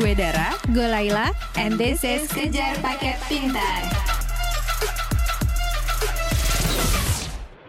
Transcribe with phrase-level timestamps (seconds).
[0.00, 1.28] Gue Dara, Gue Laila.
[1.60, 3.84] and this is Kejar Paket Pintar.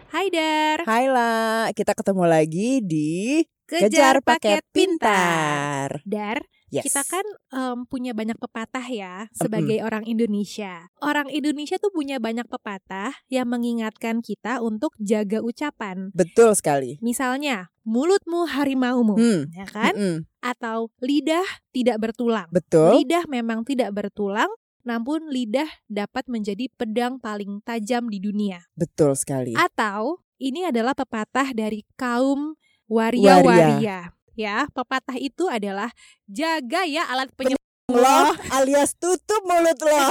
[0.08, 0.80] Hai Dar.
[0.88, 6.00] Hai lah, kita ketemu lagi di Kejar Kejar Paket Pintar.
[6.00, 6.08] Pintar.
[6.08, 6.38] Dar,
[6.72, 6.88] Yes.
[6.88, 10.88] kita kan em, punya banyak pepatah ya sebagai orang Indonesia.
[11.04, 16.08] Orang Indonesia tuh punya banyak pepatah yang mengingatkan kita untuk jaga ucapan.
[16.16, 16.96] betul sekali.
[17.04, 19.52] Misalnya, mulutmu harimaumu, Hmm.
[19.52, 19.92] ya kan?
[19.92, 22.48] mm-mm, Atau lidah tidak bertulang.
[22.48, 23.04] Betul.
[23.04, 24.48] Lidah memang tidak bertulang,
[24.82, 28.64] namun lidah dapat menjadi pedang paling tajam di dunia.
[28.74, 29.52] Betul sekali.
[29.54, 32.56] Atau ini adalah pepatah dari kaum
[32.90, 34.10] waria-waria.
[34.32, 35.92] Ya, pepatah itu adalah
[36.24, 37.60] jaga ya alat penyembuh.
[37.92, 39.92] Loh, alias tutup mulut lo.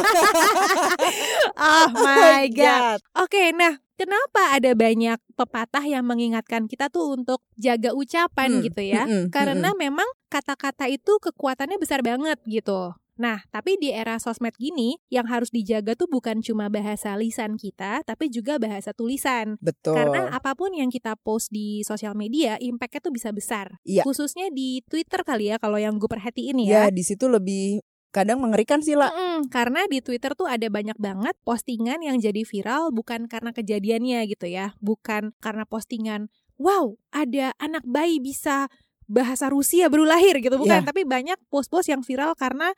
[1.57, 3.01] Oh my god.
[3.17, 8.81] Oke, nah kenapa ada banyak pepatah yang mengingatkan kita tuh untuk jaga ucapan Hmm, gitu
[8.85, 9.03] ya?
[9.09, 12.93] mm-mm, Karena memang kata-kata itu kekuatannya besar banget gitu.
[13.19, 18.01] Nah, tapi di era sosmed gini, yang harus dijaga tuh bukan cuma bahasa lisan kita,
[18.07, 19.59] tapi juga bahasa tulisan.
[19.59, 19.99] Betul.
[19.99, 23.77] Karena apa pun yang kita post di sosial media, impactnya tuh bisa besar.
[23.83, 24.07] Iya.
[24.07, 26.93] Khususnya di Twitter kali ya, kalau yang gue perhatiin ya ya.
[26.93, 29.07] di situ lebih kadang mengerikan sih lah.
[29.11, 34.19] Mm-mm, karena di Twitter tuh ada banyak banget postingan yang jadi viral bukan karena kejadiannya
[34.27, 34.75] gitu ya.
[34.83, 36.27] Bukan karena postingan,
[36.59, 38.67] wow ada anak bayi bisa
[39.07, 40.55] bahasa Rusia baru lahir gitu.
[40.55, 40.87] Bukan, Iya.
[40.87, 42.71] tapi banyak post-post yang viral karena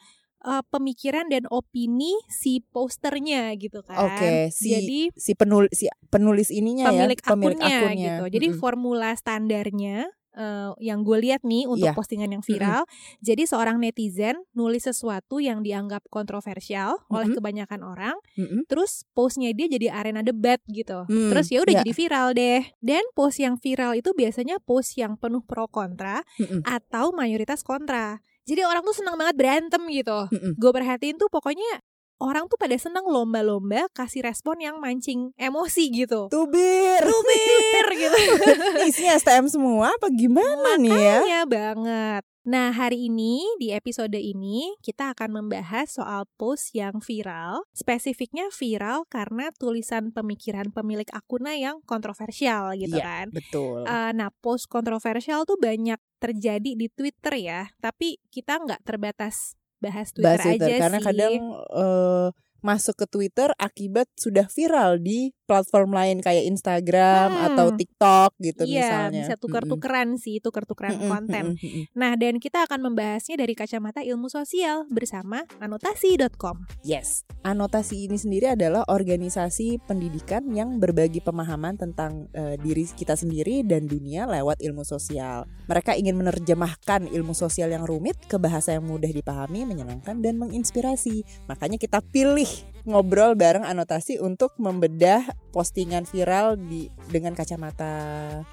[0.44, 3.98] uh, pemikiran dan opini si posternya gitu kan.
[4.12, 8.06] Oke, si Jadi si penulis si penulis ininya pemilik ya, pemilik akunnya, akunnya.
[8.06, 8.24] gitu.
[8.40, 8.60] Jadi Mm-mm.
[8.62, 9.98] formula standarnya
[10.34, 11.94] eh, yang gue lihat nih untuk Iya.
[11.94, 12.90] postingan yang viral.
[13.22, 17.38] Jadi seorang netizen nulis sesuatu yang dianggap kontroversial oleh Mm-mm.
[17.38, 18.66] kebanyakan orang, Mm-mm.
[18.66, 21.06] terus postnya dia jadi arena debat gitu.
[21.06, 21.82] Hmm, Terus ya udah iya.
[21.86, 22.62] jadi viral deh.
[22.82, 26.66] Dan post yang viral itu biasanya post yang penuh pro kontra Mm-mm.
[26.66, 28.18] atau mayoritas kontra.
[28.44, 30.28] Jadi orang tuh senang banget berantem gitu.
[30.28, 30.54] Mm-mm.
[30.60, 31.80] Gue perhatiin tuh pokoknya
[32.20, 36.28] orang tuh pada senang lomba-lomba kasih respon yang mancing emosi gitu.
[36.28, 37.04] Tubir.
[37.04, 38.18] Tubir gitu.
[38.90, 41.18] Isinya STM semua apa gimana nih ya?
[41.24, 42.24] Iya banget.
[42.44, 47.64] Nah, hari ini di episode ini kita akan membahas soal post yang viral.
[47.72, 53.26] Spesifiknya viral karena tulisan pemikiran pemilik akunnya yang kontroversial gitu Iya, kan.
[53.32, 53.88] Betul.
[53.88, 60.12] Eh, nah, post kontroversial tuh banyak terjadi di Twitter ya, tapi kita nggak terbatas bahas
[60.12, 61.06] Twitter Bahas Twitter aja karena sih.
[61.08, 61.34] kadang
[61.72, 62.28] eh,
[62.64, 67.46] masuk ke Twitter akibat sudah viral di platform lain kayak Instagram Hmm.
[67.52, 68.80] atau TikTok gitu Iya,
[69.12, 69.20] misalnya.
[69.24, 71.44] bisa tuker-tukeran sih, tuker-tukeran Mm-mm, konten.
[71.54, 71.84] mm-mm, mm-mm.
[71.94, 76.64] Nah, dan kita akan membahasnya dari kacamata ilmu sosial bersama anotasi.com.
[76.82, 83.62] Yes, anotasi ini sendiri adalah organisasi pendidikan yang berbagi pemahaman tentang eh, diri kita sendiri
[83.64, 85.44] dan dunia lewat ilmu sosial.
[85.68, 91.26] Mereka ingin menerjemahkan ilmu sosial yang rumit ke bahasa yang mudah dipahami, menyenangkan dan menginspirasi.
[91.48, 92.48] Makanya kita pilih
[92.84, 97.94] ngobrol bareng anotasi untuk membedah postingan viral di dengan kacamata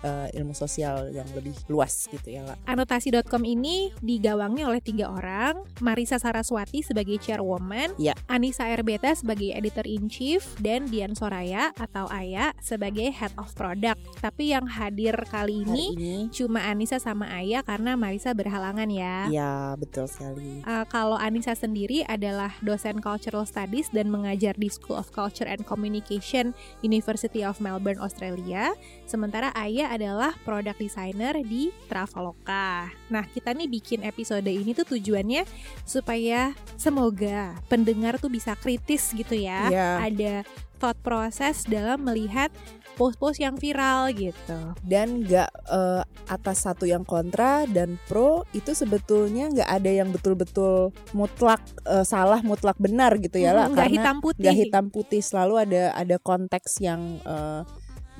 [0.05, 2.69] eh, ilmu sosial yang lebih luas gitu ya, Kak.
[2.69, 8.13] Anotasi.com ini digawangi oleh tiga orang, Marisa Saraswati sebagai chairwoman, Ya.
[8.29, 13.97] Anissa Erbeta sebagai editor in chief, dan Dian Soraya atau Aya sebagai head of product.
[14.21, 19.27] Tapi yang hadir kali ini Hari ini cuma Anissa sama Aya karena Marisa berhalangan ya.
[19.33, 20.61] ya betul sekali.
[20.69, 25.65] Uh, kalau Anissa sendiri adalah dosen Cultural Studies dan mengajar di School of Culture and
[25.65, 28.73] Communication University of Melbourne, Australia.
[29.05, 32.91] Sementara Aya adalah product designer di Traveloka.
[33.11, 35.45] Nah, kita nih bikin episode ini tuh tujuannya
[35.83, 39.69] supaya semoga pendengar tuh bisa kritis gitu ya.
[39.69, 39.91] Ya.
[40.03, 40.47] Ada
[40.81, 42.49] thought process dalam melihat
[42.95, 44.59] post-post yang viral gitu.
[44.83, 50.91] dan nggak eh, atas satu yang kontra dan pro itu sebetulnya nggak ada yang betul-betul
[51.13, 54.41] mutlak eh, salah mutlak benar gitu ya lah Mm, nggak karena hitam putih.
[54.43, 57.63] nggak hitam putih selalu ada ada konteks yang eh,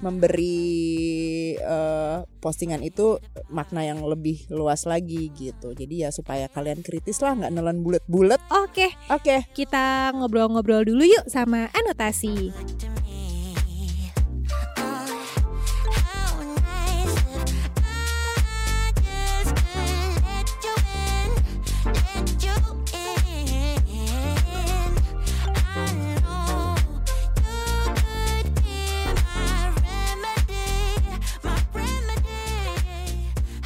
[0.01, 0.81] memberi
[1.55, 7.37] eh, postingan itu makna yang lebih luas lagi gitu jadi ya supaya kalian kritis lah
[7.37, 12.49] nggak nelan bulat-bulat Oke, oke kita ngobrol-ngobrol dulu yuk sama anotasi.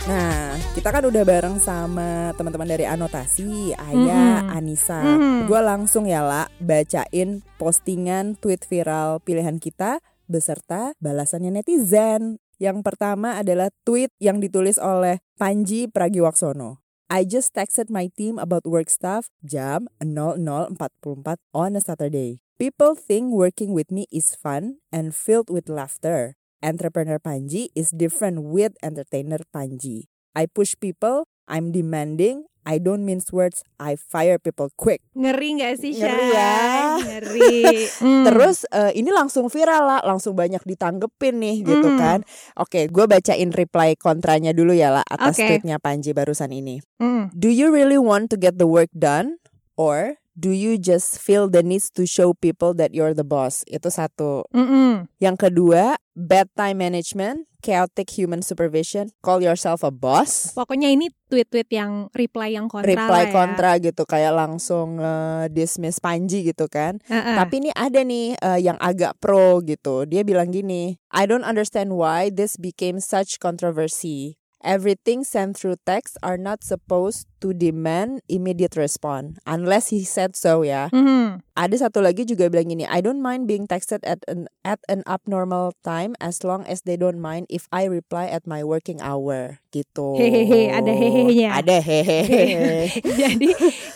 [0.05, 4.53] Nah, kita kan udah bareng sama teman-teman dari anotasi, Aya, Mhm.
[4.53, 5.01] Anissa.
[5.01, 5.49] Mhm.
[5.49, 12.37] Gue langsung ya lah bacain postingan tweet viral pilihan kita beserta balasannya netizen.
[12.61, 16.85] Yang pertama adalah tweet yang ditulis oleh Panji Pragiwaksono.
[17.09, 22.45] I just texted my team about work stuff jam 00.44 on a Saturday.
[22.61, 26.37] People think working with me is fun and filled with laughter.
[26.65, 30.09] Entrepreneur Panji is different with entertainer Panji.
[30.33, 35.05] I push people, I'm demanding, I don't mince words, I fire people quick.
[35.13, 36.09] Ngeri nggak sih, Shay?
[36.09, 36.57] Ngeri ya.
[37.05, 37.53] Ngeri.
[38.05, 38.25] Hmm.
[38.25, 42.01] Terus eh, ini langsung viral lah, langsung banyak ditanggepin nih gitu Hmm.
[42.01, 42.19] kan.
[42.57, 45.45] Oke, gue bacain reply kontranya dulu ya lah atas Oke.
[45.47, 46.81] tweetnya Panji barusan ini.
[46.97, 47.29] Hmm.
[47.37, 49.37] Do you really want to get the work done?
[49.77, 53.63] Or do you just feel the need to show people that you're the boss?
[53.71, 54.47] Itu satu.
[54.51, 55.07] Mm-mm.
[55.23, 60.53] Yang kedua, bad time management, chaotic human supervision, call yourself a boss.
[60.53, 63.33] Pokoknya ini tweet-tweet yang reply yang kontra Reply ya.
[63.33, 66.99] kontra gitu kayak langsung eh, dismiss Panji gitu kan.
[67.07, 67.37] Heeh.
[67.39, 70.05] Tapi ini ada nih eh, yang agak pro gitu.
[70.05, 74.37] Dia bilang gini, I don't understand why this became such controversy.
[74.65, 80.63] Everything sent through text are not supposed to demand immediate response unless he said so
[80.63, 80.91] ya.
[80.91, 81.43] Mhm.
[81.55, 85.07] Ada satu lagi juga bilang gini, I don't mind being texted at an at an
[85.07, 89.63] abnormal time as long as they don't mind if I reply at my working hour
[89.71, 90.19] gitu.
[90.19, 91.49] Hehehe, ada hehehnya.
[91.63, 92.91] Ada hehehe.
[93.23, 93.51] Jadi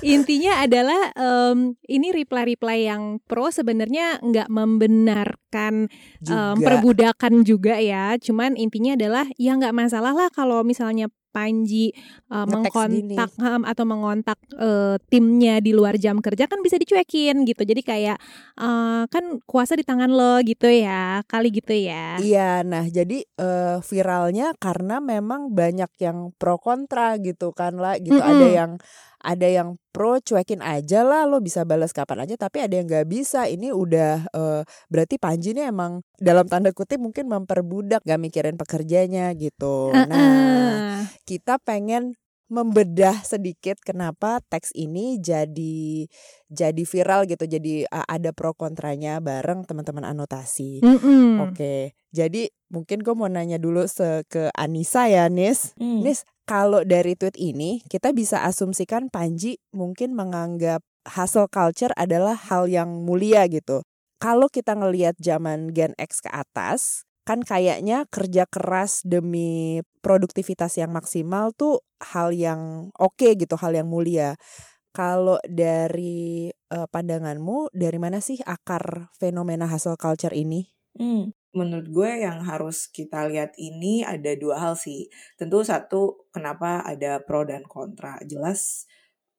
[0.06, 6.62] intinya adalah em, ini reply-reply yang pro sebenarnya nggak membenarkan em, Juga.
[6.62, 8.14] perbudakan juga ya.
[8.22, 11.94] Cuman intinya adalah ya nggak masalah lah kalau misalnya Panji
[12.28, 17.62] Nge-text mengkontak em, atau mengontak eh, timnya di luar jam kerja kan bisa dicuekin gitu.
[17.62, 18.18] Jadi kayak
[18.58, 22.18] eh, kan kuasa di tangan lo gitu ya, kali gitu ya.
[22.18, 28.18] Iya, nah jadi eh, viralnya karena memang banyak yang pro kontra gitu kan lah, gitu
[28.18, 28.58] ada Mm-mm.
[28.58, 28.72] yang
[29.18, 33.08] ada yang pro cuekin aja lah, lo bisa balas kapan aja, tapi ada yang nggak
[33.10, 33.50] bisa.
[33.50, 39.34] Ini udah eh, berarti Panji ini emang dalam tanda kutip mungkin memperbudak, gak mikirin pekerjanya
[39.34, 39.90] gitu.
[39.90, 41.02] Nah, Heeh.
[41.26, 42.14] kita pengen
[42.48, 46.08] membedah sedikit kenapa teks ini jadi
[46.48, 50.80] jadi viral gitu, jadi ada pro kontranya bareng teman-teman anotasi.
[50.80, 51.44] Mm-mm.
[51.44, 55.76] Oke, jadi mungkin gue mau nanya dulu se ke Anissa ya, Nis.
[55.76, 56.00] Hmm.
[56.00, 62.68] Nis, kalau dari tweet ini kita bisa asumsikan Panji mungkin menganggap hustle culture adalah hal
[62.68, 63.84] yang mulia gitu.
[64.18, 70.88] Kalau kita ngelihat zaman Gen X ke atas, kan kayaknya kerja keras demi produktivitas yang
[70.96, 74.40] maksimal tuh hal yang oke gitu, hal yang mulia.
[74.96, 80.72] Kalau dari eh, pandanganmu, dari mana sih akar fenomena hustle culture ini?
[80.96, 85.12] Hmm, menurut gue yang harus kita lihat ini ada dua hal sih.
[85.36, 88.16] Tentu satu, kenapa ada pro dan kontra.
[88.24, 88.88] Jelas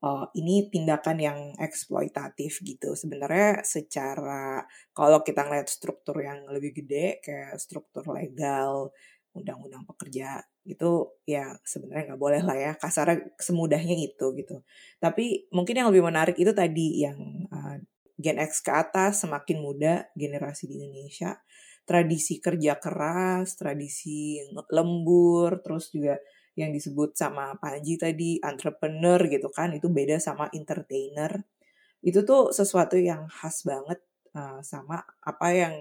[0.04, 2.96] eh, ini tindakan yang eksploitatif gitu.
[2.96, 4.64] Sebenarnya secara
[4.96, 8.92] kalau kita ngeliat struktur yang lebih gede kayak struktur legal,
[9.36, 10.92] undang-undang pekerja itu
[11.26, 14.62] ya sebenarnya nggak boleh lah ya kasarnya semudahnya itu gitu.
[15.02, 17.20] Tapi mungkin yang lebih menarik itu tadi yang
[17.52, 17.78] eh,
[18.20, 21.40] Gen X ke atas semakin muda generasi di Indonesia
[21.90, 24.38] tradisi kerja keras, tradisi
[24.70, 26.22] lembur, terus juga
[26.60, 31.48] yang disebut sama Panji tadi entrepreneur gitu kan itu beda sama entertainer.
[32.04, 34.04] Itu tuh sesuatu yang khas banget
[34.36, 35.74] uh, sama apa yang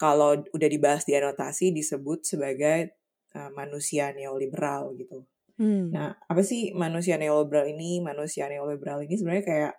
[0.00, 2.96] kalau udah dibahas di anotasi disebut sebagai
[3.36, 5.28] uh, manusia neoliberal gitu.
[5.60, 5.92] Hmm.
[5.92, 8.00] Nah, apa sih manusia neoliberal ini?
[8.00, 9.74] Manusia neoliberal ini sebenarnya kayak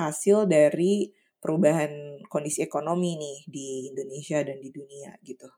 [0.00, 5.48] hasil dari perubahan kondisi ekonomi nih di Indonesia dan di dunia gitu.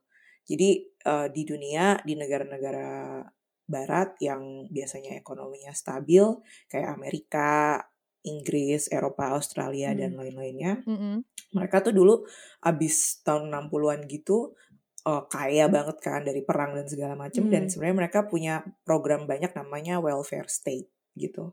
[0.43, 3.23] Jadi eh, di dunia di negara-negara
[3.63, 6.23] barat yang biasanya ekonominya stabil
[6.67, 7.79] kayak Amerika,
[8.23, 10.83] Inggris, Eropa, Australia dan lain-lainnya.
[10.87, 11.23] Mm-mm.
[11.55, 12.23] Mereka tuh dulu
[12.63, 14.55] abis tahun 60-an gitu
[15.03, 17.71] eh, kaya banget kan dari perang dan segala macam dan Hmm.
[17.71, 20.87] sebenarnya mereka punya program banyak namanya welfare state
[21.19, 21.51] gitu.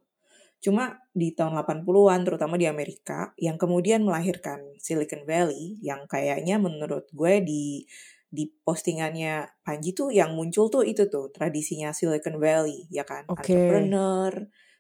[0.61, 7.09] Cuma di tahun 80-an terutama di Amerika yang kemudian melahirkan Silicon Valley yang kayaknya menurut
[7.17, 7.89] gue di
[8.31, 13.51] di postingannya Panji tuh yang muncul tuh itu tuh tradisinya Silicon Valley ya kan Oke.
[13.51, 14.31] entrepreneur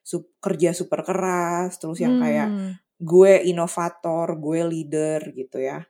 [0.01, 2.73] sup- kerja super keras terus yang kayak Hmm.
[3.01, 5.81] gue inovator, gue leader gitu ya.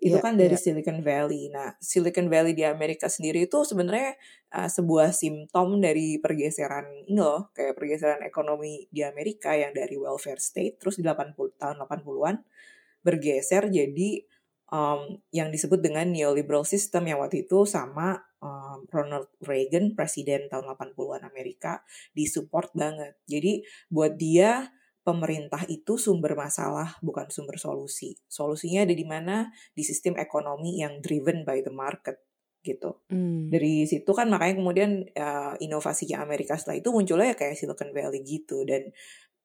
[0.00, 0.60] Itu Iya, kan dari iya.
[0.60, 1.48] Silicon Valley.
[1.48, 4.16] Nah, Silicon Valley di Amerika sendiri itu sebenarnya
[4.52, 10.40] uh, sebuah simptom dari pergeseran ini loh, kayak pergeseran ekonomi di Amerika yang dari welfare
[10.40, 12.36] state terus di 80 tahun 80-an
[13.00, 14.08] bergeser jadi
[14.74, 20.74] um, yang disebut dengan neoliberal system yang waktu itu sama um, Ronald Reagan presiden tahun
[20.74, 23.14] 80-an Amerika disupport banget.
[23.30, 24.74] Jadi buat dia
[25.06, 28.18] pemerintah itu sumber masalah bukan sumber solusi.
[28.26, 29.46] Solusinya ada di mana?
[29.76, 32.18] Di sistem ekonomi yang driven by the market
[32.64, 33.04] gitu.
[33.12, 33.52] Hmm.
[33.52, 38.24] Dari situ kan makanya kemudian uh, inovasinya Amerika setelah itu munculnya ya kayak Silicon Valley
[38.24, 38.88] gitu dan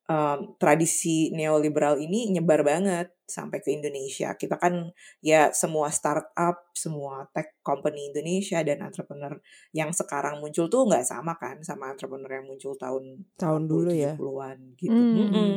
[0.09, 4.33] um, tradisi neoliberal ini nyebar banget sampai ke Indonesia.
[4.33, 4.89] Kita kan
[5.21, 9.37] ya semua startup, semua tech company Indonesia dan entrepreneur
[9.71, 14.17] yang sekarang muncul tuh nggak sama kan sama entrepreneur yang muncul tahun tahun dulu ya.
[14.17, 14.97] 70-an gitu.
[14.97, 15.15] Hmm.
[15.15, 15.53] Mm-mm.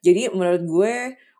[0.00, 0.94] Jadi menurut gue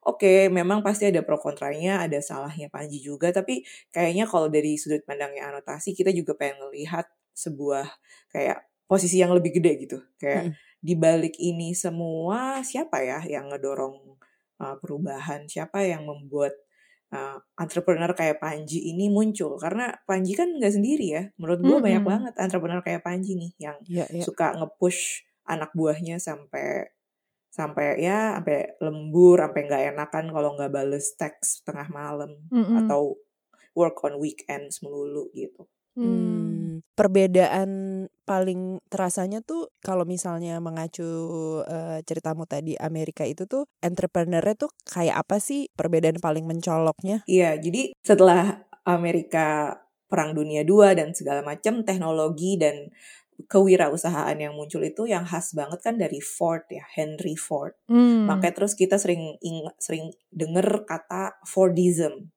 [0.04, 4.76] oke okay, memang pasti ada pro kontranya, ada salahnya Panji juga, tapi kayaknya kalau dari
[4.76, 7.88] sudut pandangnya anotasi kita juga pengen melihat sebuah
[8.28, 9.99] kayak posisi yang lebih gede gitu.
[10.21, 10.71] Kayak Mm.
[10.82, 14.18] Di balik ini semua siapa ya yang ngedorong
[14.58, 15.46] uh, perubahan?
[15.46, 16.52] Siapa yang membuat
[17.14, 19.54] uh, entrepreneur kayak Panji ini muncul?
[19.62, 21.24] Karena Panji kan nggak sendiri ya.
[21.38, 21.86] Menurut gue Mm-mm.
[21.86, 24.26] banyak banget entrepreneur kayak Panji nih yang Ya, ya.
[24.26, 26.90] suka nge-push anak buahnya sampai
[27.52, 32.84] sampai ya sampai lembur, sampai nggak enakan kalau nggak bales teks tengah malam Mm-mm.
[32.84, 33.14] atau
[33.78, 35.70] work on weekends melulu gitu.
[35.92, 36.08] Hmm.
[36.72, 37.70] Hmm, perbedaan
[38.22, 41.04] paling terasanya tuh kalau misalnya mengacu
[41.66, 47.26] eh, ceritamu tadi Amerika itu tuh entrepreneurnya tuh kayak apa sih perbedaan paling mencoloknya?
[47.26, 52.92] Iya, jadi setelah Amerika Perang Dunia II dan segala macam teknologi dan
[53.48, 57.74] kewirausahaan yang muncul itu yang khas banget kan dari Ford ya, Henry Ford.
[57.88, 58.28] Hmm.
[58.28, 62.30] Makanya terus kita sering ing- sering denger kata Fordism.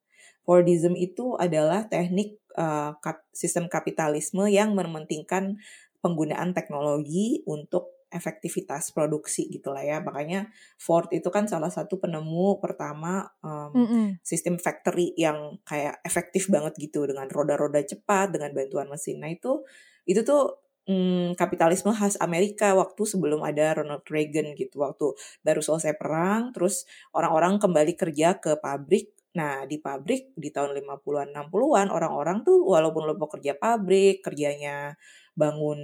[0.45, 5.59] Fordism itu adalah teknik uh, kap- sistem kapitalisme yang mementingkan
[5.99, 9.97] penggunaan teknologi untuk efektivitas produksi gitu lah ya.
[9.99, 10.47] Makanya
[10.79, 14.05] Ford itu kan salah satu penemu pertama um, Mm-mm.
[14.23, 19.19] sistem factory yang kayak efektif banget gitu dengan roda-roda cepat dengan bantuan mesin.
[19.19, 19.67] Nah itu
[20.07, 25.97] itu tuh mm, kapitalisme khas Amerika waktu sebelum ada Ronald Reagan gitu waktu baru selesai
[25.97, 29.11] perang terus orang-orang kembali kerja ke pabrik.
[29.35, 34.95] Nah, di pabrik di tahun 50-an 60-an orang-orang tuh walaupun lo mau kerja pabrik, kerjanya
[35.35, 35.79] bangun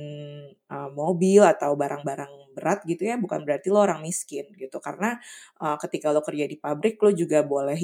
[0.72, 4.79] uh, mobil atau barang-barang berat gitu ya, bukan berarti lo orang miskin gitu.
[4.79, 5.20] Karena
[5.60, 7.75] uh, ketika lo kerja di pabrik lo juga boleh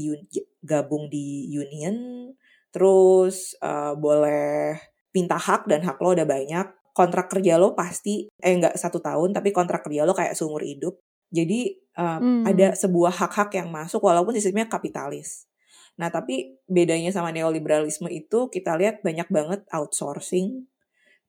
[0.64, 2.32] gabung di union,
[2.72, 4.80] terus uh, boleh
[5.12, 6.68] minta hak dan hak lo udah banyak.
[6.96, 10.98] Kontrak kerja lo pasti eh nggak satu tahun tapi kontrak kerja lo kayak seumur hidup.
[11.28, 12.44] Jadi uh, Hmm.
[12.48, 15.47] ada sebuah hak-hak yang masuk walaupun sistemnya kapitalis.
[15.98, 20.70] Nah, tapi bedanya sama neoliberalisme itu kita lihat banyak banget outsourcing,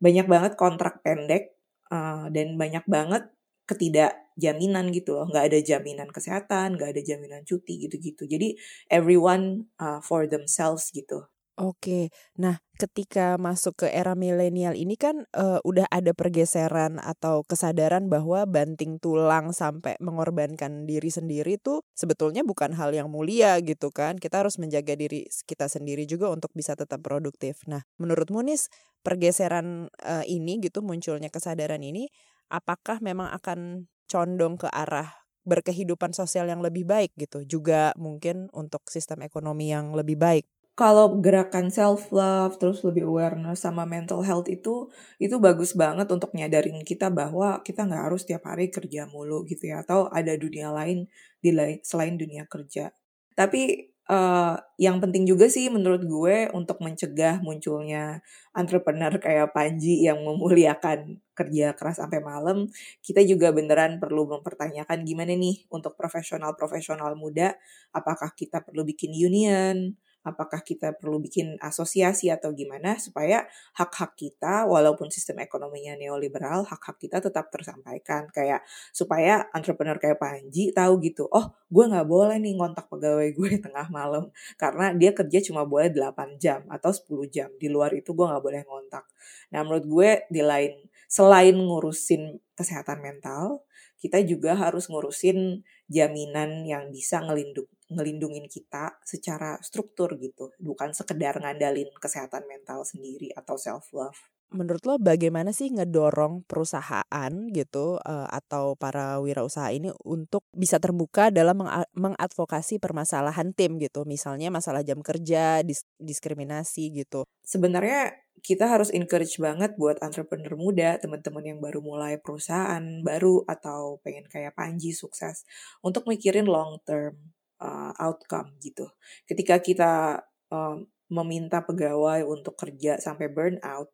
[0.01, 1.57] banyak banget kontrak pendek,
[1.89, 3.33] uh, dan banyak banget
[3.69, 5.27] ketidakjaminan gitu loh.
[5.29, 8.29] Nggak ada jaminan kesehatan, nggak ada jaminan cuti gitu-gitu.
[8.29, 8.57] Jadi
[8.93, 11.29] everyone uh, for themselves gitu.
[11.59, 18.07] Oke, nah ketika masuk ke era milenial ini kan eh, udah ada pergeseran atau kesadaran
[18.07, 24.23] bahwa banting tulang sampai mengorbankan diri sendiri tuh sebetulnya bukan hal yang mulia gitu kan.
[24.23, 27.59] Kita harus menjaga diri kita sendiri juga untuk bisa tetap produktif.
[27.67, 28.71] Nah, menurutmu Nis,
[29.03, 32.07] pergeseran eh, ini gitu munculnya kesadaran ini
[32.55, 35.11] apakah memang akan condong ke arah
[35.43, 40.47] berkehidupan sosial yang lebih baik gitu juga mungkin untuk sistem ekonomi yang lebih baik
[40.79, 44.87] kalau gerakan self love terus lebih awareness sama mental health itu
[45.19, 49.75] itu bagus banget untuk nyadarin kita bahwa kita nggak harus tiap hari kerja mulu gitu
[49.75, 51.11] ya atau ada dunia lain
[51.43, 52.95] di lain selain dunia kerja.
[53.35, 58.23] Tapi uh, yang penting juga sih menurut gue untuk mencegah munculnya
[58.55, 62.71] entrepreneur kayak Panji yang memuliakan kerja keras sampai malam
[63.03, 67.55] kita juga beneran perlu mempertanyakan gimana nih untuk profesional-profesional muda
[67.95, 69.95] apakah kita perlu bikin union
[70.27, 73.47] apakah kita perlu bikin asosiasi atau gimana supaya
[73.79, 78.27] hak-hak kita walaupun sistem ekonominya neoliberal hak-hak kita tetap tersampaikan.
[78.35, 83.51] Kayak supaya entrepreneur kayak Panji tahu gitu oh gue nggak boleh nih ngontak pegawai gue
[83.65, 87.49] tengah malam karena dia kerja cuma boleh 8 jam atau 10 jam.
[87.57, 89.07] Di luar itu gue nggak boleh ngontak.
[89.55, 90.75] Nah menurut gue di lain
[91.09, 93.65] selain ngurusin kesehatan mental
[93.99, 101.41] kita juga harus ngurusin jaminan yang bisa ngelindung ngelindungin kita secara struktur gitu, bukan sekedar
[101.41, 104.21] ngandalin kesehatan mental sendiri atau self love.
[104.49, 111.29] Menurut lo bagaimana sih ngedorong perusahaan gitu uh, atau para wirausaha ini untuk bisa terbuka
[111.29, 117.29] dalam meng mengadvokasi permasalahan tim gitu, misalnya masalah jam kerja, dis diskriminasi gitu.
[117.45, 124.01] Sebenarnya kita harus encourage banget buat entrepreneur muda, teman-teman yang baru mulai perusahaan baru atau
[124.01, 125.45] pengen kayak Panji sukses
[125.85, 128.89] untuk mikirin long term uh, outcome gitu.
[129.29, 133.93] Ketika kita um, meminta pegawai untuk kerja sampai burnout,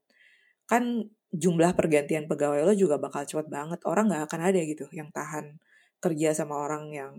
[0.70, 3.80] kan jumlah pergantian pegawai lo juga bakal cepet banget.
[3.84, 5.58] Orang nggak akan ada gitu yang tahan
[5.98, 7.12] kerja sama orang yang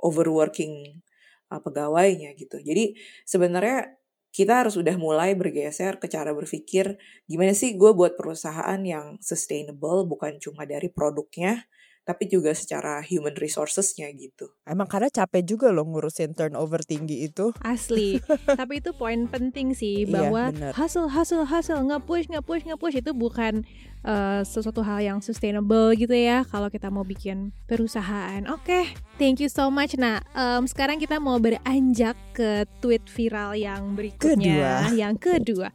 [0.00, 1.02] overworking
[1.50, 2.60] uh, pegawainya gitu.
[2.62, 3.96] Jadi sebenarnya
[4.36, 10.04] kita harus udah mulai bergeser ke cara berpikir gimana sih gue buat perusahaan yang sustainable
[10.04, 11.64] bukan cuma dari produknya
[12.06, 14.46] tapi juga secara human resourcesnya gitu.
[14.62, 17.50] Emang karena capek juga loh ngurusin turnover tinggi itu.
[17.58, 18.22] Asli.
[18.46, 20.72] Tapi itu poin penting sih Iya, bahwa bener.
[20.78, 23.66] hustle hustle hustle nge-push nge-push nge-push itu bukan
[24.06, 28.46] uh, sesuatu hal yang sustainable gitu ya kalau kita mau bikin perusahaan.
[28.54, 28.86] Oke,
[29.18, 29.98] thank you so much.
[29.98, 34.38] Nah, em, sekarang kita mau beranjak ke tweet viral yang berikutnya,
[34.86, 34.94] Kedua.
[34.94, 35.68] yang kedua.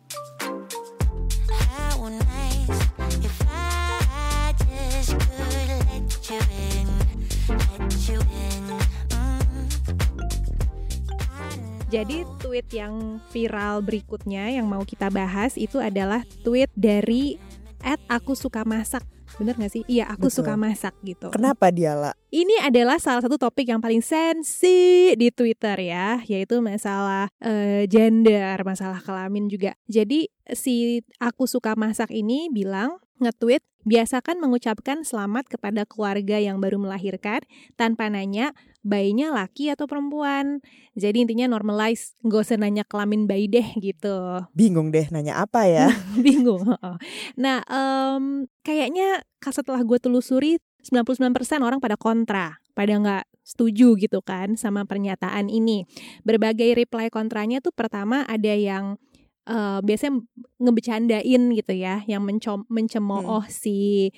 [11.92, 17.36] Jadi tweet yang viral berikutnya yang mau kita bahas itu adalah tweet dari
[17.84, 19.04] at aku suka masak.
[19.36, 19.84] Bener gak sih?
[19.92, 20.40] Iya, aku Betul.
[20.40, 21.28] suka masak gitu.
[21.36, 22.16] Kenapa dia lah?
[22.32, 28.56] Ini adalah salah satu topik yang paling sensi di Twitter ya, yaitu masalah eh, gender,
[28.64, 29.76] masalah kelamin juga.
[29.92, 36.78] Jadi si aku suka masak ini bilang nge-tweet biasakan mengucapkan selamat kepada keluarga yang baru
[36.80, 37.44] melahirkan
[37.76, 40.60] tanpa nanya bayinya laki atau perempuan.
[40.98, 44.46] Jadi intinya normalize, gak usah nanya kelamin bayi deh gitu.
[44.54, 45.88] Bingung deh nanya apa ya?
[46.26, 46.66] Bingung.
[46.66, 46.96] heeh.
[47.38, 54.20] Nah, em, kayaknya ka- setelah gue telusuri 99% orang pada kontra, pada nggak setuju gitu
[54.26, 55.86] kan sama pernyataan ini.
[56.26, 58.98] Berbagai reply kontranya tuh pertama ada yang
[59.46, 60.26] eh, biasanya
[60.58, 64.10] ngebecandain gitu ya, yang mencom mencemooh si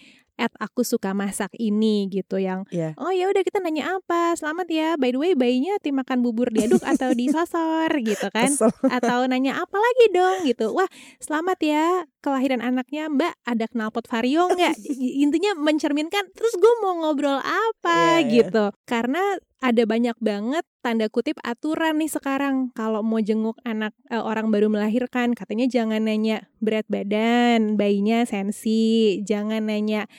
[0.44, 3.00] at aku suka masak ini gitu yang Iya.
[3.00, 4.36] oh ya udah kita nanya apa?
[4.36, 5.00] Selamat ya.
[5.00, 8.52] By the way bayinya tim makan bubur diaduk atau disosor gitu kan.
[8.52, 8.68] Kesel.
[8.92, 10.38] atau nanya apa lagi dong?
[10.44, 10.76] Gitu.
[10.76, 10.92] Wah
[11.24, 11.88] selamat ya
[12.20, 13.08] kelahiran anaknya.
[13.08, 14.76] Mbak ada knalpot vario nggak?
[15.24, 18.20] Intinya mencerminkan terus gue mau ngobrol apa?
[18.20, 18.34] Iya, iya.
[18.44, 18.66] gitu.
[18.84, 22.76] Karena ada banyak banget tanda kutip aturan nih sekarang.
[22.76, 29.24] Kalau mau jenguk anak eh, orang baru melahirkan katanya jangan nanya berat badan bayinya sensi.
[29.24, 30.12] Jangan nanya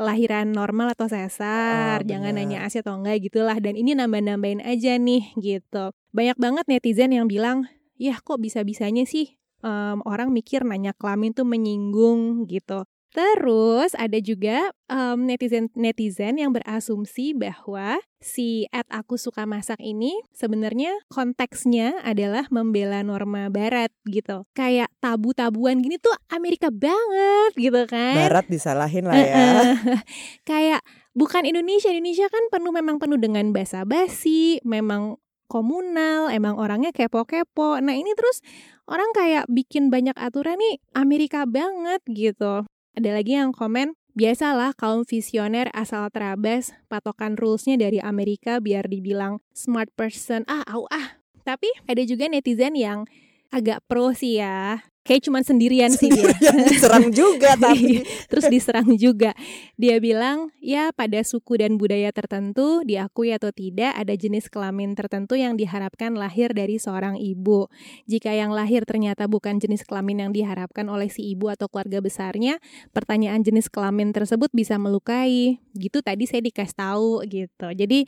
[0.00, 4.96] lahiran normal atau sesar Oh, jangan nanya ASI atau enggak gitulah dan ini nambah-nambahin aja
[4.96, 7.68] nih gitu banyak banget netizen yang bilang
[8.00, 12.88] ya kok bisa-bisanya sih em, orang mikir nanya kelamin tuh menyinggung gitu.
[13.10, 20.94] Terus ada juga em, netizen-netizen yang berasumsi bahwa si at aku suka masak ini sebenarnya
[21.10, 24.46] konteksnya adalah membela norma barat gitu.
[24.54, 28.30] Kayak tabu-tabuan gini tuh Amerika banget gitu kan.
[28.30, 29.74] Barat disalahin lah ya.
[30.50, 35.18] Kayak bukan Indonesia, Indonesia kan penuh memang penuh dengan basa-basi, memang
[35.50, 37.82] komunal, emang orangnya kepo-kepo.
[37.82, 38.38] Nah ini terus
[38.86, 42.62] orang kayak bikin banyak aturan nih Amerika banget gitu.
[42.98, 49.38] Ada lagi yang komen, biasalah kaum visioner asal terabas patokan rulesnya dari Amerika biar dibilang
[49.54, 50.42] smart person.
[50.50, 51.22] Ah, au ah.
[51.46, 53.06] Tapi ada juga netizen yang
[53.54, 54.89] agak pro sih ya.
[55.00, 56.28] Kayak cuman sendirian sih dia.
[56.70, 59.32] Diserang juga tapi terus diserang juga.
[59.80, 65.40] Dia bilang, ya pada suku dan budaya tertentu, diakui atau tidak, ada jenis kelamin tertentu
[65.40, 67.72] yang diharapkan lahir dari seorang ibu.
[68.04, 72.60] Jika yang lahir ternyata bukan jenis kelamin yang diharapkan oleh si ibu atau keluarga besarnya,
[72.92, 75.64] pertanyaan jenis kelamin tersebut bisa melukai.
[75.72, 77.72] Gitu tadi saya dikasih tahu gitu.
[77.72, 78.04] Jadi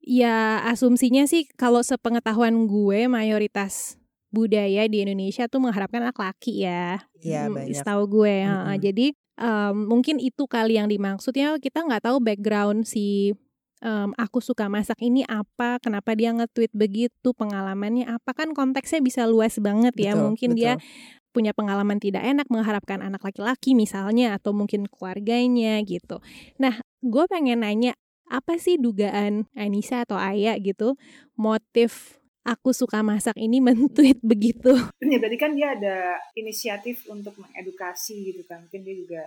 [0.00, 4.00] ya asumsinya sih kalau sepengetahuan gue mayoritas
[4.36, 7.00] budaya di Indonesia tuh mengharapkan anak laki ya.
[7.24, 7.80] Iya, Hmm, banyak.
[7.80, 8.44] Setahu gue.
[8.44, 8.52] heeh.
[8.76, 8.82] Mm-mm.
[8.84, 9.06] Jadi
[9.40, 13.32] em, mungkin itu kali yang dimaksudnya kita nggak tahu background si
[13.80, 19.24] em, aku suka masak ini apa, kenapa dia nge-tweet begitu, pengalamannya apa kan konteksnya bisa
[19.24, 20.12] luas banget ya.
[20.12, 20.84] Betul, mungkin dia betul.
[21.32, 26.20] punya pengalaman tidak enak mengharapkan anak laki-laki misalnya atau mungkin keluarganya gitu.
[26.56, 27.92] Nah, gue pengen nanya
[28.26, 30.98] apa sih dugaan Anissa atau Aya gitu
[31.38, 34.70] motif aku suka masak ini men-tweet begitu?
[35.02, 35.96] ya berarti kan dia ada
[36.32, 39.22] inisiatif untuk mengedukasi gitu kan mungkin dia juga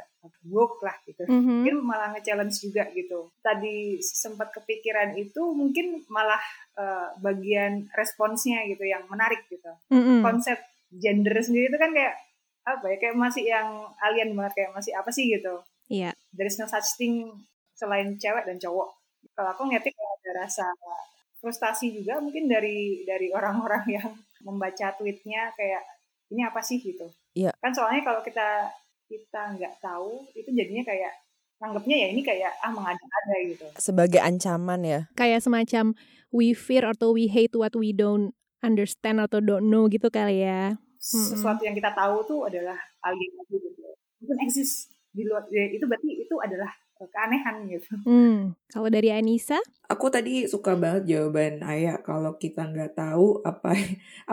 [0.48, 1.44] woke lah gitu Mhm.
[1.62, 6.40] mungkin malah nge-challenge juga gitu tadi sempat kepikiran itu mungkin malah
[6.74, 10.24] eh, bagian responsnya gitu yang menarik gitu Mm-mm.
[10.24, 10.56] konsep
[10.90, 12.16] gender sendiri itu kan kayak
[12.64, 13.68] apa ya kayak masih yang
[14.00, 16.16] alien banget kayak masih apa sih gitu Iya.
[16.32, 17.28] there is no such thing
[17.74, 18.90] selain cewek dan cowok
[19.34, 20.66] kalau aku ngeliatnya kayak ada rasa
[21.40, 24.10] frustasi juga mungkin dari dari orang-orang yang
[24.42, 25.84] membaca tweetnya kayak
[26.30, 27.54] ini apa sih gitu Iya.
[27.62, 28.68] kan soalnya kalau kita
[29.06, 31.14] kita nggak tahu itu jadinya kayak
[31.60, 35.00] anggapnya ya ini kayak ah mengada-ada gitu Sebagai ancaman ya.
[35.14, 35.92] Kayak semacam
[36.32, 40.76] we fear atau we hate what we don't understand atau don't know gitu kali ya.
[41.00, 43.68] sesuatu yang kita tahu tuh adalah alien gitu
[44.20, 46.68] mungkin eksis di luar ya, itu berarti itu adalah
[47.08, 47.96] keanehan gitu.
[48.04, 49.62] Hmm, kalau dari Anissa?
[49.88, 53.72] Aku tadi suka banget jawaban Ayah kalau kita nggak tahu apa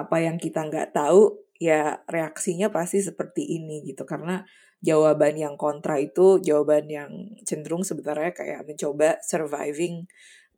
[0.03, 4.45] apa yang kita nggak tahu ya reaksinya pasti seperti ini gitu karena
[4.85, 7.11] jawaban yang kontra itu jawaban yang
[7.49, 10.05] cenderung sebenarnya kayak mencoba surviving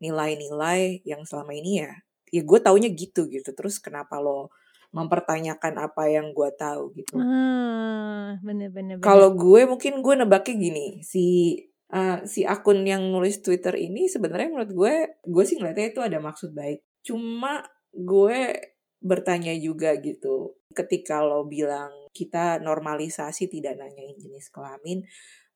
[0.02, 1.92] nilai-nilai yang selama ini ya
[2.28, 4.50] ya gue taunya gitu gitu terus kenapa lo
[4.90, 8.98] mempertanyakan apa yang gue tahu gitu Ah, bener-bener.
[8.98, 11.54] kalau gue mungkin gue nebaknya gini si
[11.92, 16.18] uh, si akun yang nulis Twitter ini sebenarnya menurut gue gue sih ngeliatnya itu ada
[16.20, 18.56] maksud baik cuma gue
[18.98, 25.06] bertanya juga gitu ketika lo bilang kita normalisasi tidak nanyain jenis kelamin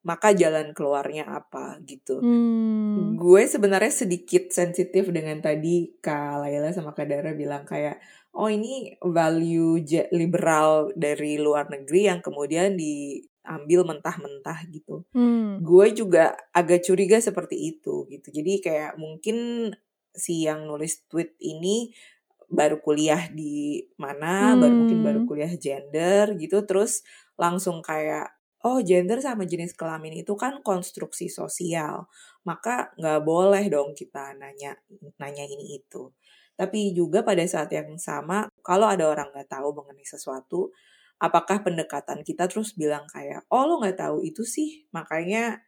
[0.03, 3.15] maka jalan keluarnya apa gitu Hmm.
[3.15, 8.03] gue sebenarnya sedikit sensitif dengan tadi Kak Laila sama Kak Dara bilang kayak
[8.35, 9.79] oh ini value
[10.11, 12.75] liberal dari luar negeri yang kemudian
[13.43, 15.03] diambil mentah-mentah gitu.
[15.13, 15.59] Hmm.
[15.63, 18.31] Gue juga agak curiga seperti itu gitu.
[18.31, 19.71] Jadi kayak mungkin
[20.15, 21.91] si yang nulis tweet ini
[22.53, 25.29] baru kuliah di mana, baru mungkin baru Hmm.
[25.29, 27.03] kuliah gender gitu terus
[27.41, 28.29] langsung kayak
[28.63, 32.07] oh gender sama jenis kelamin itu kan konstruksi sosial
[32.47, 34.77] maka nggak boleh dong kita nanya
[35.19, 36.13] nanya ini itu
[36.55, 40.71] tapi juga pada saat yang sama kalau ada orang nggak tahu mengenai sesuatu
[41.23, 45.63] apakah pendekatan kita terus bilang kayak oh lo nggak tahu itu sih makanya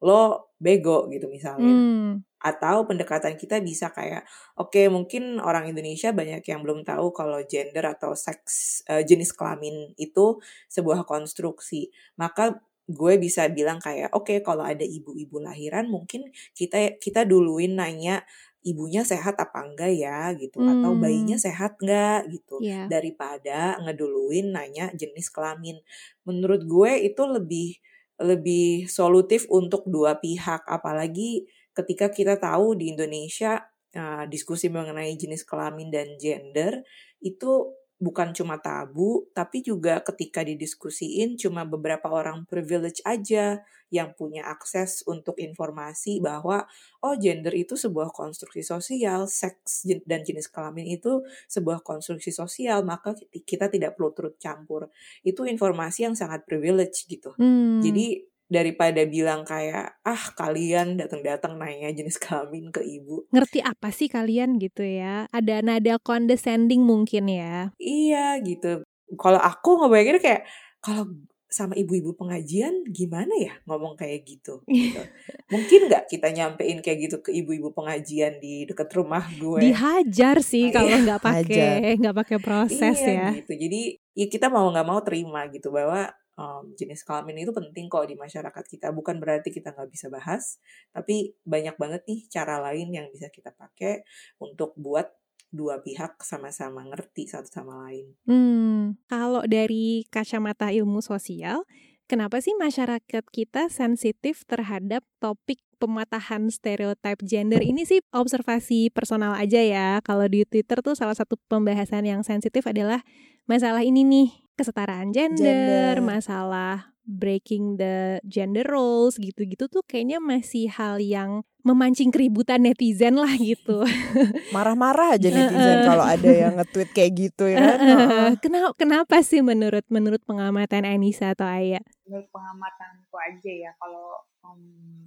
[0.00, 2.24] lo bego gitu misalnya Hmm.
[2.40, 4.24] atau pendekatan kita bisa kayak
[4.56, 9.92] oke mungkin orang Indonesia banyak yang belum tahu kalau gender atau seks eh, jenis kelamin
[10.00, 10.40] itu
[10.72, 12.56] sebuah konstruksi maka
[12.90, 18.24] gue bisa bilang kayak oke kalau ada ibu-ibu lahiran mungkin kita kita duluin nanya
[18.60, 21.00] ibunya sehat apa enggak ya gitu atau Hmm.
[21.00, 22.86] bayinya sehat enggak gitu Iya.
[22.92, 25.80] daripada ngeduluin nanya jenis kelamin
[26.28, 27.80] menurut gue itu lebih
[28.20, 33.64] lebih solutif untuk dua pihak apalagi ketika kita tahu di Indonesia
[33.96, 36.84] uh, diskusi mengenai jenis kelamin dan gender
[37.24, 43.60] itu bukan cuma tabu, tapi juga ketika didiskusiin cuma beberapa orang privilege aja
[43.92, 46.64] yang punya akses untuk informasi bahwa
[47.04, 53.12] oh gender itu sebuah konstruksi sosial, seks dan jenis kelamin itu sebuah konstruksi sosial, maka
[53.44, 54.88] kita tidak perlu turut campur.
[55.20, 57.36] Itu informasi yang sangat privilege gitu.
[57.36, 57.84] Hmm.
[57.84, 63.30] Jadi daripada bilang kayak ah kalian datang-datang nanya jenis kelamin ke ibu.
[63.30, 65.30] ngerti apa sih kalian gitu ya?
[65.30, 67.70] Ada nada condescending mungkin ya.
[67.78, 68.82] Iya gitu.
[69.14, 70.42] Kalau aku ngebayangin kayak
[70.82, 71.06] kalau
[71.50, 74.62] sama ibu-ibu pengajian gimana ya ngomong kayak gitu.
[74.70, 75.02] gitu.
[75.50, 79.62] Mungkin nggak kita nyampein kayak gitu ke ibu-ibu pengajian di deket rumah gue.
[79.70, 83.28] Dihajar sih Iya, kalau nggak pakai nggak pakai proses iya, ya.
[83.42, 83.52] gitu.
[83.54, 86.10] Jadi ya kita mau nggak mau terima gitu bahwa
[86.40, 88.88] um, jenis kelamin itu penting kok di masyarakat kita.
[88.96, 90.56] Bukan berarti kita nggak bisa bahas,
[90.96, 94.00] tapi banyak banget nih cara lain yang bisa kita pakai
[94.40, 95.12] untuk buat
[95.50, 98.16] dua pihak sama-sama ngerti satu sama lain.
[98.24, 101.66] Hmm, kalau dari kacamata ilmu sosial,
[102.06, 109.58] kenapa sih masyarakat kita sensitif terhadap topik pematahan stereotip gender ini sih observasi personal aja
[109.58, 109.88] ya.
[110.06, 113.02] Kalau di Twitter tuh salah satu pembahasan yang sensitif adalah
[113.50, 114.28] masalah ini nih,
[114.60, 115.94] kesetaraan gender, Gender.
[116.04, 123.34] masalah breaking the gender roles gitu-gitu tuh kayaknya masih hal yang memancing keributan netizen lah
[123.34, 123.82] gitu.
[124.54, 127.78] Marah-marah aja netizen kalau ada yang nge-tweet kayak gitu ya kan.
[127.80, 128.28] Heeh.
[128.38, 131.80] kenapa kenapa sih menurut menurut pengamatan Anissa atau Aya?
[132.06, 134.62] menurut pengamatanku aja ya kalau em,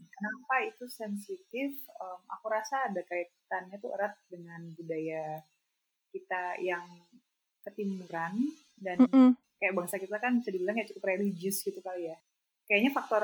[0.08, 5.42] kenapa itu sensitif em, aku rasa ada kaitannya tuh erat dengan budaya
[6.12, 6.84] kita yang
[7.64, 8.52] ketimuran
[8.84, 9.34] dan Mm-mm.
[9.58, 12.18] kayak bangsa kita kan bisa dibilang ya cukup religius gitu kali ya.
[12.68, 13.24] Kayaknya faktor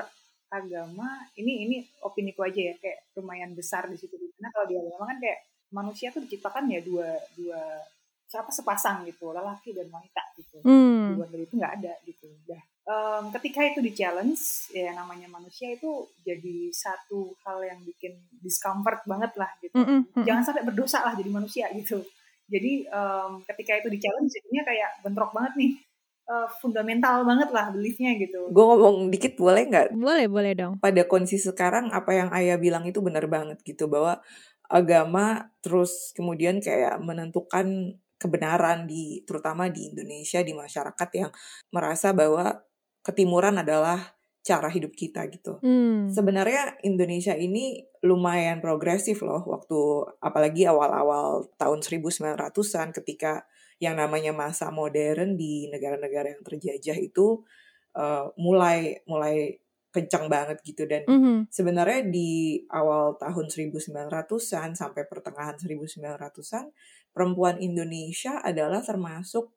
[0.49, 4.15] agama ini ini opini ku aja ya kayak lumayan besar di situ.
[4.15, 7.61] Karena kalau di agama kan kayak manusia tuh diciptakan ya dua dua
[8.29, 10.63] siapa sepasang gitu lelaki dan wanita gitu.
[10.63, 12.31] Luar dari itu nggak ada gitu.
[12.47, 18.17] Dah Em, ketika itu di challenge ya namanya manusia itu jadi satu hal yang bikin
[18.41, 19.77] discomfort banget lah gitu.
[19.77, 20.25] Mm-mm, mm-mm.
[20.25, 22.01] jangan sampai berdosa lah jadi manusia gitu
[22.49, 25.71] jadi em, ketika itu di challenge jadinya kayak bentrok banget nih
[26.29, 29.97] Eh, fundamental banget lah beliefnya gitu Gue ngomong dikit boleh nggak?
[29.97, 30.73] Boleh, boleh dong.
[30.77, 34.21] Pada kondisi sekarang apa yang ayah bilang itu benar banget gitu bahwa
[34.69, 41.33] agama terus kemudian kayak menentukan kebenaran di terutama di Indonesia di masyarakat yang
[41.73, 42.61] merasa bahwa
[43.01, 43.97] ketimuran adalah
[44.39, 45.59] cara hidup kita gitu.
[45.59, 46.07] Hmm.
[46.09, 49.79] Sebenarnya Indonesia ini lumayan progresif loh waktu
[50.23, 53.43] apalagi awal-awal tahun 1900-an ketika
[53.83, 57.43] yang namanya masa modern di negara-negara yang terjajah itu
[57.99, 61.49] eh, mulai mulai kencang banget gitu dan Mhm.
[61.49, 66.69] sebenarnya di awal tahun 1900-an sampai pertengahan 1900-an
[67.09, 69.49] perempuan Indonesia adalah termasuk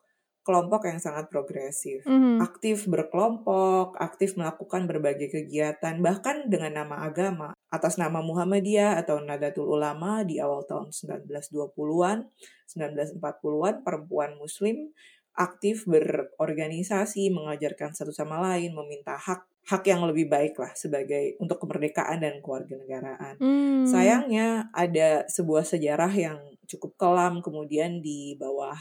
[0.42, 2.42] kelompok yang sangat progresif Mhm.
[2.42, 7.54] aktif berkelompok, aktif melakukan berbagai kegiatan, bahkan dengan nama agama.
[7.72, 12.28] Atas nama Muhammadiyah atau Nadatul Ulama di awal tahun 1920-an,
[12.68, 14.92] 1940-an, perempuan muslim
[15.32, 21.62] aktif berorganisasi, mengajarkan satu sama lain, meminta hak hak yang lebih baik lah sebagai untuk
[21.62, 23.38] kemerdekaan dan kewarganegaraan.
[23.38, 23.86] Hmm.
[23.86, 28.74] Sayangnya ada sebuah sejarah yang cukup kelam kemudian di bawah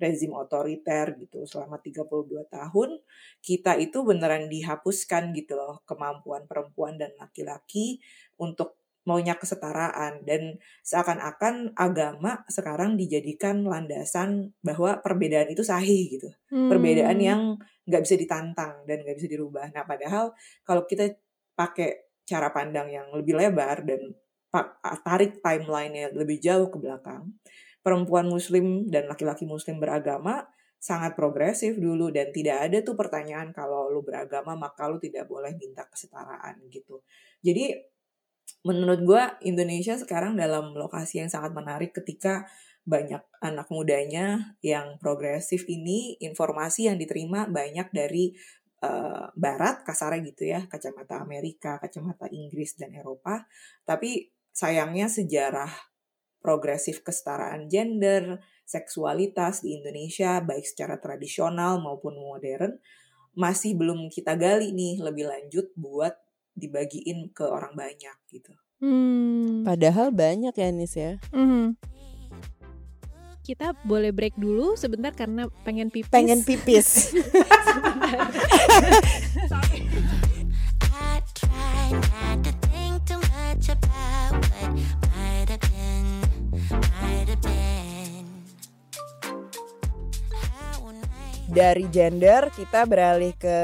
[0.00, 2.90] rezim otoriter gitu selama 32 tahun
[3.44, 8.00] kita itu beneran dihapuskan gitu loh kemampuan perempuan dan laki-laki
[8.40, 17.16] untuk maunya kesetaraan dan seakan-akan agama sekarang dijadikan landasan bahwa perbedaan itu sahih gitu perbedaan
[17.16, 17.24] Hmm.
[17.24, 17.42] yang
[17.88, 19.66] nggak bisa ditantang dan nggak bisa dirubah.
[19.74, 20.30] Nah, padahal
[20.62, 21.10] kalau kita
[21.58, 24.14] pakai cara pandang yang lebih lebar dan
[25.02, 27.34] tarik timeline-nya lebih jauh ke belakang,
[27.80, 30.44] perempuan muslim dan laki-laki muslim beragama
[30.80, 35.52] sangat progresif dulu dan tidak ada tuh pertanyaan kalau lu beragama maka lu tidak boleh
[35.60, 37.04] minta kesetaraan gitu.
[37.44, 37.76] Jadi
[38.64, 42.48] menurut gua Indonesia sekarang dalam lokasi yang sangat menarik ketika
[42.88, 48.32] banyak anak mudanya yang progresif ini informasi yang diterima banyak dari
[48.80, 53.44] eh, barat kasarnya gitu ya kacamata Amerika, kacamata Inggris dan Eropa
[53.84, 55.89] tapi sayangnya sejarah
[56.40, 62.80] progresif kesetaraan gender, seksualitas di Indonesia baik secara tradisional maupun modern
[63.36, 66.18] masih belum kita gali nih lebih lanjut buat
[66.58, 68.50] dibagiin ke orang banyak gitu.
[68.80, 69.62] Hmm.
[69.62, 71.20] Padahal banyak ya Nis ya.
[71.30, 71.76] Mhm.
[73.40, 76.12] Kita boleh break dulu sebentar karena pengen pipis.
[76.12, 77.10] Pengen pipis.
[91.50, 93.58] Dari gender kita beralih ke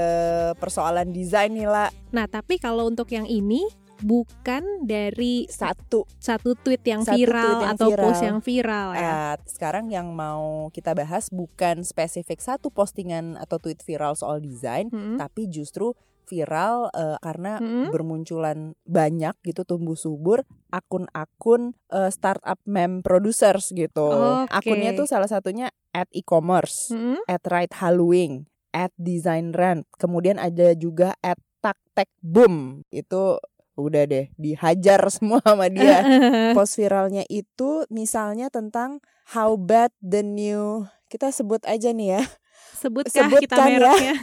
[0.59, 1.89] persoalan desain nih lah.
[2.11, 3.63] Nah, tapi kalau untuk yang ini
[3.97, 6.05] bukan dari Satu.
[6.21, 8.03] satu tweet yang Satu viral tweet yang atau viral.
[8.05, 9.01] post yang viral ya.
[9.01, 14.93] Eh, sekarang yang mau kita bahas bukan spesifik satu postingan atau tweet viral soal desain,
[14.93, 15.17] Mm-mm.
[15.17, 15.95] tapi justru
[16.27, 17.95] viral eh, karena Mm-mm.
[17.95, 20.43] bermunculan banyak gitu tumbuh subur
[20.75, 24.11] akun-akun eh, startup meme producers gitu.
[24.45, 24.51] Oke.
[24.51, 27.23] Akunnya tuh salah satunya at e-commerce, Mm-mm.
[27.31, 32.85] at right Halloween, at design rent, kemudian ada juga at tak tech boom.
[32.93, 33.41] Itu
[33.77, 36.05] udah deh dihajar semua sama dia.
[36.57, 39.01] Post viralnya itu misalnya tentang
[39.33, 42.23] how bad the new kita sebut aja nih ya.
[42.77, 43.77] Sebutkah kita Sebutkan ya.
[43.81, 44.15] mereknya?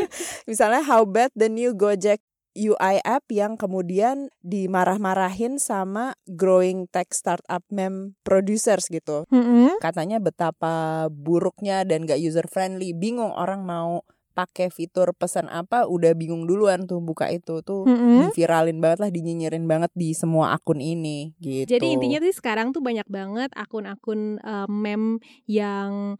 [0.50, 2.20] Misalnya how bad the new Gojek
[2.50, 9.22] UI app yang kemudian dimarah-marahin sama growing tech startup meme producers gitu.
[9.30, 9.78] Mm-mm.
[9.78, 12.90] Katanya betapa buruknya dan gak user friendly.
[12.90, 14.02] Bingung orang mau
[14.34, 18.30] pakai fitur pesan apa udah bingung duluan tuh buka itu tuh Mm-mm.
[18.30, 21.70] diviralin banget lah dinyinyirin banget di semua akun ini gitu.
[21.70, 26.16] Jadi intinya tuh sekarang tuh banyak banget akun-akun eh, meme yang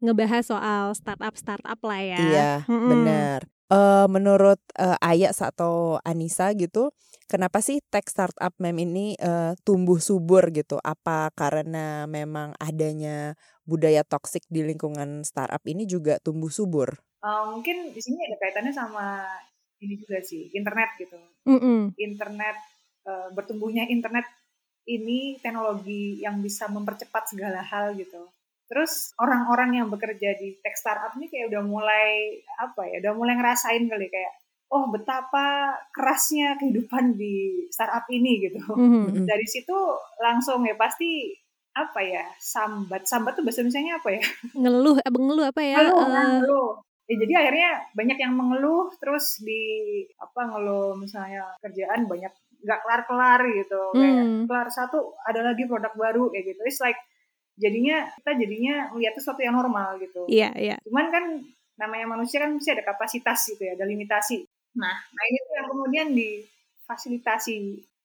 [0.00, 2.18] ngebahas soal startup-startup lah ya.
[2.20, 2.88] Iya, Mm-mm.
[2.90, 3.40] benar.
[3.70, 6.90] Eh, menurut eh, Aya atau Anissa gitu,
[7.30, 10.82] kenapa sih tech startup meme ini eh, tumbuh subur gitu?
[10.82, 16.98] Apa karena memang adanya budaya toksik di lingkungan startup ini juga tumbuh subur?
[17.20, 19.22] Eh, mungkin di sini ada kaitannya sama
[19.84, 21.16] ini juga sih internet gitu
[21.48, 21.92] Mm-mm.
[22.00, 22.56] internet
[23.04, 24.24] eh, bertumbuhnya internet
[24.88, 28.24] ini teknologi yang bisa mempercepat segala hal gitu
[28.70, 33.34] terus orang-orang yang bekerja di tech startup ini kayak udah mulai apa ya udah mulai
[33.34, 34.30] ngerasain kali kayak
[34.70, 35.46] oh betapa
[35.90, 39.26] kerasnya kehidupan di startup ini gitu Mhm.
[39.26, 39.74] dari situ
[40.18, 41.34] langsung ya pasti
[41.72, 44.22] apa ya sambat sambat tuh bahasa Indonesia apa ya
[44.54, 45.74] Ngeluh, eh, ngeluh apa ya?
[45.76, 46.70] ngeluh kan, ngeluh.
[47.06, 49.62] Ya, jadi akhirnya banyak yang mengeluh terus di
[50.16, 52.30] apa ngeluh misalnya kerjaan banyak
[52.60, 54.46] nggak kelar-kelar gitu kayak Hmm.
[54.46, 56.98] kelar satu ada lagi produk baru kayak gitu it's like
[57.60, 60.24] jadinya kita jadinya melihat sesuatu yang normal gitu.
[60.26, 60.76] Iya, iya.
[60.88, 61.24] cuman kan
[61.76, 64.42] namanya manusia kan mesti ada kapasitas gitu ya ada limitasi.
[64.80, 67.56] Nah nah ini tuh yang kemudian difasilitasi.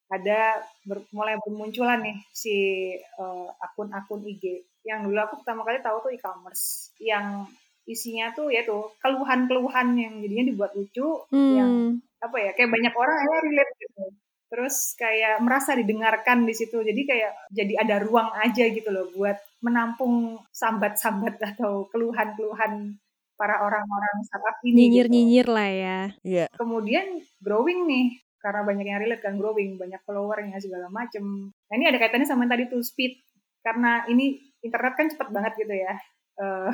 [0.05, 2.53] Ada ber- mulai bermunculan nih si
[2.93, 4.43] eh, akun-akun IG
[4.85, 6.93] yang dulu aku pertama kali tahu tuh e-commerce.
[7.01, 7.49] Yang
[7.89, 12.21] isinya tuh ya tuh keluhan-keluhan yang jadinya dibuat lucu yang Hmm.
[12.21, 14.01] apa ya kayak banyak orang akhirnya relate gitu
[14.45, 19.36] terus kayak merasa didengarkan di situ jadi kayak jadi ada ruang aja gitu loh buat
[19.65, 23.01] menampung sambat-sambat atau keluhan-keluhan
[23.36, 24.69] para orang-orang startup ini.
[24.69, 24.79] gitu.
[24.79, 25.99] Nyinyir-nyinyir lah ya.
[26.23, 26.45] Iya.
[26.55, 28.08] Kemudian growing nih,
[28.39, 31.51] karena banyak yang relate kan growing, banyak followernya segala macem.
[31.51, 33.19] Nah ini ada kaitannya sama yang tadi tuh speed,
[33.60, 35.93] karena ini internet kan cepet banget gitu ya.
[36.39, 36.71] Eh,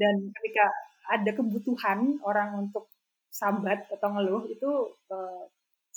[0.00, 0.66] dan ketika
[1.08, 2.92] ada kebutuhan orang untuk
[3.32, 4.70] sambat atau ngeluh itu
[5.08, 5.42] eh,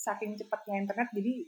[0.01, 1.45] saking cepatnya internet jadi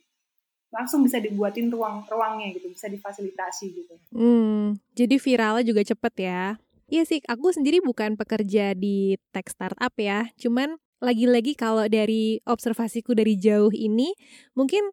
[0.74, 3.94] langsung bisa dibuatin ruang ruangnya gitu, bisa difasilitasi gitu.
[4.10, 6.58] Hmm, jadi viralnya juga cepet ya.
[6.89, 10.34] Iya sih, aku sendiri bukan pekerja di tech startup ya.
[10.42, 14.18] Cuman lagi-lagi kalau dari observasiku dari jauh ini,
[14.58, 14.89] mungkin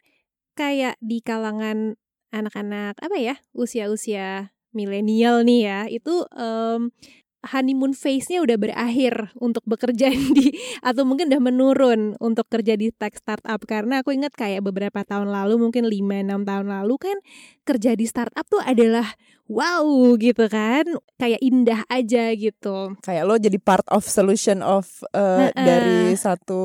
[0.53, 1.97] kayak di kalangan
[2.31, 6.93] anak-anak apa ya, usia-usia milenial nih ya, itu em,
[7.41, 13.17] honeymoon phase-nya udah berakhir untuk bekerja di atau mungkin udah menurun untuk kerja di tech
[13.17, 17.17] startup karena aku ingat kayak beberapa tahun lalu mungkin 5 6 tahun lalu kan
[17.65, 19.09] kerja di startup tuh adalah
[19.47, 19.83] wow
[20.15, 20.85] gitu kan
[21.17, 25.57] kayak indah aja gitu Kayak lo jadi part of solution of uh, Heeh.
[25.57, 26.61] dari satu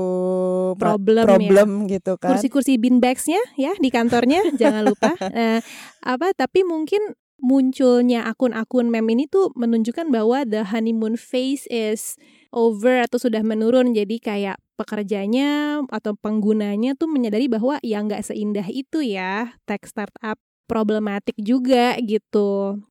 [0.75, 1.29] ma- Problem ya.
[1.31, 2.35] problem gitu kan.
[2.35, 5.63] kursi-kursi beanbags-nya ya di kantornya jangan lupa Nah,
[6.03, 12.17] apa tapi mungkin munculnya akun-akun meme ini tuh menunjukkan bahwa the honeymoon phase is
[12.49, 13.93] over atau sudah menurun.
[13.93, 20.41] Jadi kayak pekerjanya atau penggunanya tuh menyadari bahwa ya nggak seindah itu ya tech startup
[20.65, 22.81] problematik juga gitu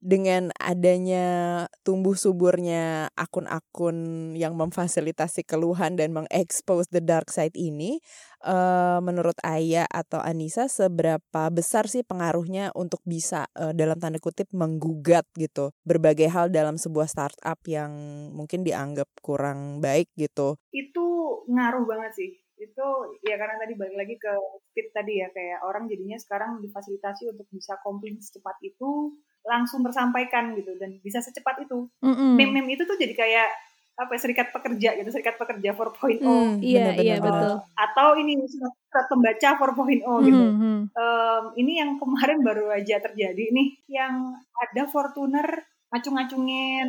[0.00, 8.00] dengan adanya tumbuh suburnya akun-akun yang memfasilitasi keluhan dan mengekspos the dark side ini,
[8.44, 14.48] eh, menurut Aya atau Anissa seberapa besar sih pengaruhnya untuk bisa eh, dalam tanda kutip
[14.56, 17.92] menggugat gitu berbagai hal dalam sebuah startup yang
[18.32, 20.56] mungkin dianggap kurang baik gitu.
[20.72, 21.06] itu
[21.50, 22.88] ngaruh banget sih itu
[23.24, 24.32] ya karena tadi balik lagi ke
[24.70, 30.52] speed tadi ya kayak orang jadinya sekarang difasilitasi untuk bisa komplain secepat itu langsung tersampaikan
[30.54, 31.88] gitu dan bisa secepat itu
[32.36, 33.48] meme-meme itu tuh jadi kayak
[33.96, 37.54] apa ya, serikat pekerja gitu serikat pekerja 4.0 Hmm, iya, benar-benar, iya, betul.
[37.76, 40.76] atau ini surat, surat pembaca 4.0 gitu Mhm.
[40.90, 45.46] Em, ini yang kemarin baru aja terjadi nih yang ada Fortuner
[45.90, 46.88] ngacung-ngacungin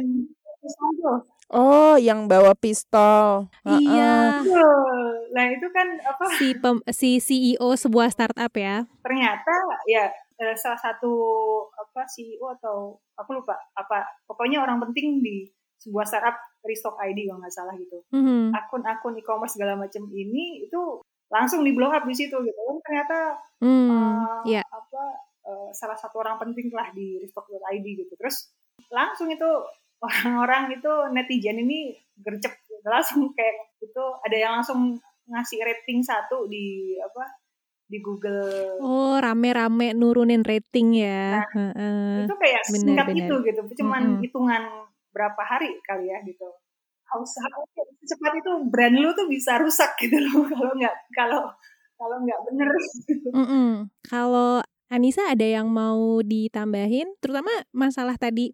[0.61, 1.19] pistol tuh.
[1.51, 3.51] Oh, yang bawa pistol.
[3.61, 3.75] Heeh.
[3.83, 4.71] Iya, Tuh.
[5.35, 8.87] Nah itu kan apa si pem- si CEO sebuah startup ya.
[9.01, 9.51] ternyata
[9.83, 10.07] ya
[10.41, 11.13] eh, salah satu
[11.71, 15.45] apa CEO atau aku lupa apa pokoknya orang penting di
[15.77, 18.49] sebuah startup restock ID kalau nggak salah gitu Mhm.
[18.51, 20.81] akun-akun e-commerce segala macam ini itu
[21.27, 23.17] langsung di blow up di situ gitu kan ternyata
[23.61, 23.89] Hmm,
[24.45, 24.63] eh, ya.
[24.67, 25.03] apa
[25.41, 28.49] eh, salah satu orang penting lah di restock.id gitu terus
[28.89, 29.47] langsung itu
[30.05, 32.81] orang-orang itu netizen ini gercep gitu.
[32.83, 37.23] langsung kayak itu ada yang langsung ngasih rating satu di apa
[37.91, 41.43] di Google Oh, rame-rame nurunin rating ya.
[41.51, 42.25] Heeh.
[42.25, 44.21] itu kayak singkat itu gitu cuman Mm-mm.
[44.23, 44.63] hitungan
[45.11, 46.47] berapa hari kali ya gitu
[47.11, 47.31] harus
[47.99, 51.43] secepat itu brand lu tuh bisa rusak gitu loh kalau nggak kalau
[51.99, 52.67] kalau nggak bener
[53.35, 53.67] Mm-mm.
[54.07, 58.51] Kalau Anissa ada yang mau ditambahin, terutama masalah tadi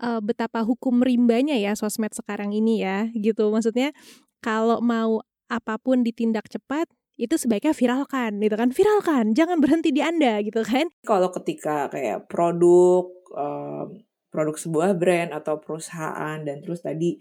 [0.00, 3.52] eh, betapa hukum rimbanya ya sosmed sekarang ini ya, gitu.
[3.52, 3.92] Maksudnya
[4.40, 5.20] kalau mau
[5.52, 8.70] apa pun ditindak cepat, itu sebaiknya viralkan, gitu kan?
[8.74, 10.90] Viralkan, jangan berhenti di anda, gitu kan?
[11.06, 14.02] kalau ketika kayak produk em,
[14.34, 17.20] produk sebuah brand atau perusahaan dan terus tadi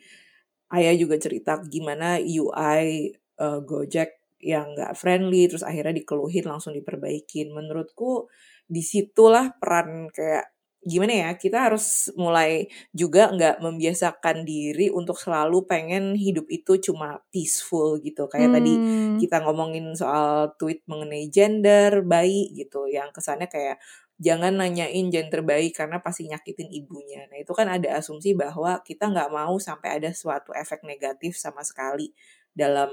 [0.73, 7.53] Ayah juga cerita gimana UI eh, Gojek yang nggak friendly terus akhirnya dikeluhin langsung diperbaikin
[7.53, 8.25] menurutku
[8.65, 10.52] di situlah peran kayak
[10.83, 17.23] gimana ya kita harus mulai juga nggak membiasakan diri untuk selalu pengen hidup itu cuma
[17.31, 19.17] peaceful gitu kayak tadi Hmm.
[19.17, 23.77] kita ngomongin soal tweet mengenai gender bayi gitu yang kesannya kayak
[24.21, 27.25] jangan nanyain gender bayi karena pasti nyakitin ibunya.
[27.27, 31.65] Nah itu kan ada asumsi bahwa kita nggak mau sampai ada suatu efek negatif sama
[31.65, 32.13] sekali
[32.53, 32.89] dalam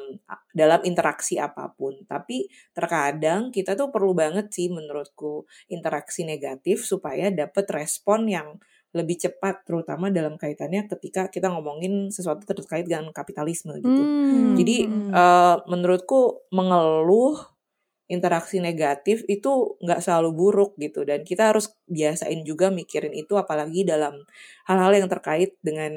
[0.56, 1.94] dalam interaksi apa pun.
[2.08, 8.56] Tapi terkadang kita tuh perlu banget sih menurutku interaksi negatif supaya dapat respon yang
[8.90, 14.02] lebih cepat terutama dalam kaitannya ketika kita ngomongin sesuatu terkait dengan kapitalisme gitu.
[14.02, 14.58] Hmm.
[14.58, 15.14] Jadi Hmm.
[15.14, 17.38] eh, menurutku mengeluh
[18.10, 23.86] interaksi negatif itu nggak selalu buruk gitu dan kita harus biasain juga mikirin itu apalagi
[23.86, 24.26] dalam
[24.66, 25.94] hal-hal yang terkait dengan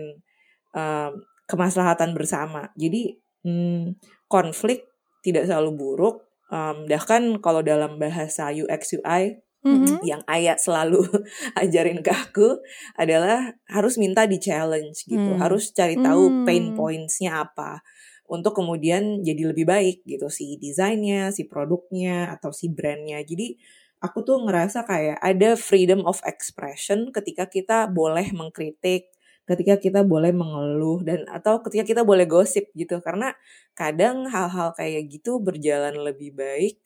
[0.78, 1.14] em,
[1.50, 2.70] kemaslahatan bersama.
[2.78, 4.88] Jadi hmm, konflik
[5.24, 6.16] tidak selalu buruk.
[6.52, 10.04] Em, bahkan kalau dalam bahasa UX UI Mhm.
[10.04, 11.00] yang ayat selalu
[11.64, 12.60] ajarin ke aku
[13.00, 15.40] adalah harus minta di challenge gitu Hmm.
[15.40, 16.44] harus cari tahu Hmm.
[16.44, 17.80] pain pointsnya apa
[18.28, 23.56] untuk kemudian jadi lebih baik gitu si desainnya si produknya atau si brandnya jadi
[24.04, 29.08] aku tuh ngerasa kayak ada freedom of expression ketika kita boleh mengkritik
[29.44, 33.00] ketika kita boleh mengeluh dan atau ketika kita boleh gosip gitu.
[33.04, 33.36] Karena
[33.76, 36.80] kadang hal-hal kayak gitu berjalan lebih baik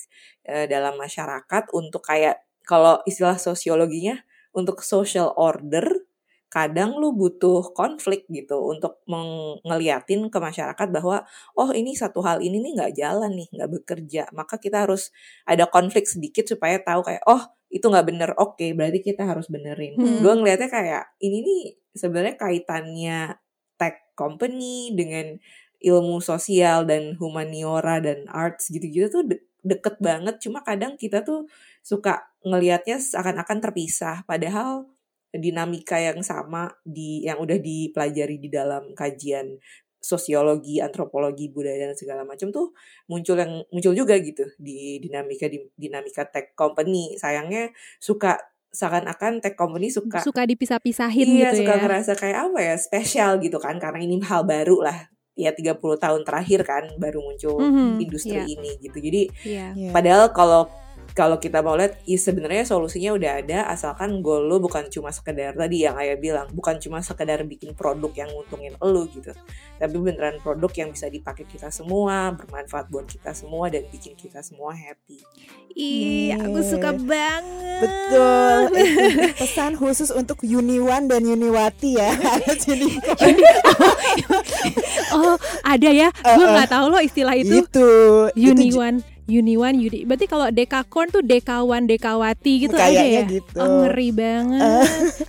[0.48, 4.20] eh, dalam masyarakat untuk kayak kalau istilah sosiologinya
[4.56, 5.86] untuk social order
[6.48, 9.04] kadang lu butuh konflik gitu untuk
[9.68, 11.28] ngeliatin ke masyarakat bahwa
[11.60, 14.24] oh ini satu hal ini nih nggak jalan nih nggak bekerja.
[14.32, 15.12] Maka kita harus
[15.44, 19.52] ada konflik sedikit supaya tahu kayak oh itu nggak bener oke okay, berarti kita harus
[19.52, 20.00] benerin.
[20.00, 20.24] Hmm.
[20.24, 21.64] gue ngelihatnya kayak ini nih
[21.98, 23.20] sebenarnya kaitannya
[23.78, 25.38] tech company dengan
[25.78, 30.42] ilmu sosial dan humaniora dan arts gitu-gitu tuh de- deket banget.
[30.42, 31.46] Cuma kadang kita tuh
[31.86, 34.26] suka ngelihatnya seakan-akan terpisah.
[34.26, 34.90] Padahal
[35.36, 39.60] dinamika yang sama di yang udah dipelajari di dalam kajian
[40.00, 42.72] sosiologi, antropologi, budaya dan segala macam tuh
[43.10, 47.18] muncul yang muncul juga gitu di dinamika di dinamika tech company.
[47.18, 48.38] Sayangnya suka
[48.72, 51.82] seakan-akan tech company suka Suka dipisah-pisahin iya, gitu suka ya.
[51.82, 55.10] ngerasa kayak apa ya, spesial gitu kan karena ini hal baru lah.
[55.38, 58.46] Ya 30 tahun terakhir kan baru muncul Mhm, industri iya.
[58.50, 58.98] ini gitu.
[58.98, 59.22] Jadi.
[59.46, 59.94] Iya.
[59.94, 60.66] Padahal kalau
[61.14, 65.54] kalau kita mau lihat, i sebenarnya solusinya udah ada, asalkan goal lu bukan cuma sekedar
[65.54, 69.32] tadi yang ayah bilang, bukan cuma sekedar bikin produk yang nguntungin elu gitu,
[69.76, 74.42] tapi beneran produk yang bisa dipakai kita semua, bermanfaat buat kita semua dan bikin kita
[74.42, 75.22] semua happy.
[75.74, 76.68] Ih, aku Iya.
[76.68, 77.78] suka banget.
[77.78, 78.60] Betul.
[79.42, 82.10] Pesan khusus untuk Uniwan dan Uniwati ya.
[82.66, 82.98] Jadi
[85.10, 86.10] Oh, ada ya.
[86.12, 86.54] Gue Uh-uh.
[86.54, 87.62] nggak tahu loh istilah itu.
[87.62, 87.90] itu.
[88.34, 88.82] Itu ju-
[89.28, 90.08] Uniwan, Yudi.
[90.08, 93.24] Berarti kalau Dekakorn tuh Dekawan, Dekawati gitu Kayaknya ya?
[93.28, 93.60] gitu.
[93.60, 94.88] Oh, ngeri banget.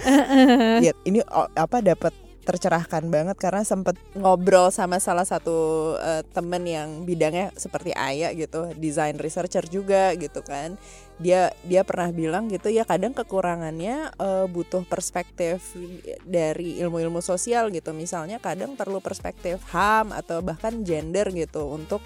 [0.84, 2.14] Iya, ini oh, apa dapat
[2.48, 8.72] tercerahkan banget karena sempet ngobrol sama salah satu eh, temen yang bidangnya seperti Aya gitu,
[8.80, 10.80] design researcher juga gitu kan.
[11.20, 15.76] Dia dia pernah bilang gitu ya kadang kekurangannya eh, butuh perspektif
[16.24, 17.92] dari ilmu-ilmu sosial gitu.
[17.92, 22.00] Misalnya kadang perlu perspektif HAM atau bahkan gender gitu untuk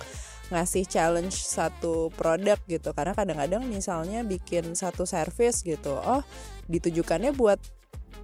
[0.52, 2.92] ngasih challenge satu produk gitu.
[2.92, 6.22] Karena kadang-kadang misalnya bikin satu service gitu oh
[6.68, 7.58] ditujukannya buat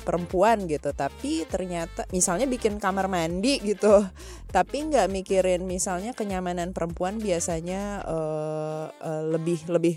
[0.06, 0.94] perempuan gitu.
[0.94, 4.04] Tapi ternyata misalnya bikin kamar mandi gitu.
[4.56, 9.96] Tapi nggak mikirin misalnya kenyamanan perempuan biasanya eh, eh, lebih lebih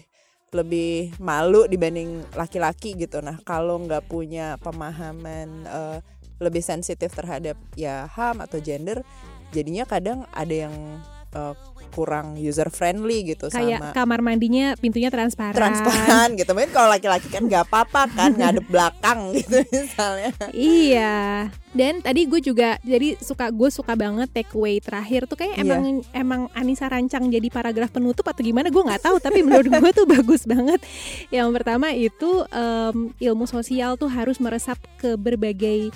[0.51, 3.23] lebih malu dibanding laki-laki gitu.
[3.23, 5.99] Nah kalau nggak punya pemahaman eh,
[6.43, 9.05] lebih sensitif terhadap ya ham atau gender
[9.55, 10.75] jadinya kadang ada yang
[11.31, 11.55] eh,
[11.91, 15.53] kurang user friendly gitu Kayak sama kamar mandinya pintunya transparan.
[15.53, 16.55] transparan gitu.
[16.55, 20.31] Mungkin kalau laki-laki kan nggak apa-apa kan ngadep belakang gitu misalnya.
[20.51, 21.15] Iya.
[21.71, 25.63] Dan tadi gue juga jadi suka gue suka banget takeaway terakhir tuh kayak Iya.
[25.63, 25.81] emang
[26.11, 30.07] emang Anissa rancang jadi paragraf penutup atau gimana gue nggak tahu tapi menurut gue tuh
[30.07, 30.79] bagus banget.
[31.29, 35.91] Yang pertama itu em, ilmu sosial tuh harus meresap ke berbagai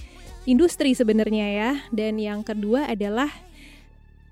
[0.45, 1.71] industri sebenarnya ya.
[1.89, 3.27] Dan yang kedua adalah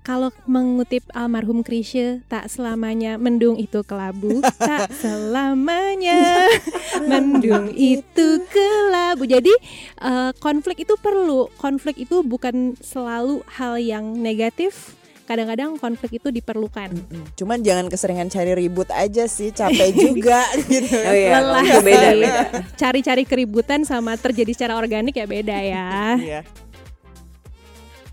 [0.04, 6.52] kalau mengutip almarhum Krisye, tak selamanya mendung itu kelabu, tak selamanya
[7.10, 9.24] mendung itu kelabu.
[9.24, 9.50] Jadi
[10.04, 11.48] eh, konflik itu perlu.
[11.56, 14.92] Konflik itu bukan selalu hal yang negatif.
[15.24, 16.92] Kadang-kadang konflik itu diperlukan.
[17.32, 21.00] Cuman jangan keseringan cari ribut aja sih, capek juga gitu.
[21.00, 22.10] Oh iya, Lelah beda.
[22.76, 25.88] Cari-cari keributan sama terjadi secara organik ya beda ya.